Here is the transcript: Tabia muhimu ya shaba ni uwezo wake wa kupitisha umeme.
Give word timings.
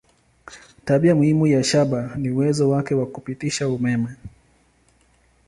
Tabia 0.85 1.15
muhimu 1.15 1.47
ya 1.47 1.63
shaba 1.63 2.13
ni 2.15 2.29
uwezo 2.29 2.69
wake 2.69 2.95
wa 2.95 3.05
kupitisha 3.05 3.69
umeme. 3.69 4.15